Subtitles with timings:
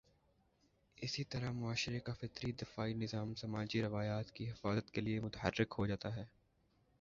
[0.97, 5.87] اسی طرح معاشرے کا فطری دفاعی نظام سماجی روایات کی حفاظت کے لیے متحرک ہو
[5.87, 6.25] جاتا ہے۔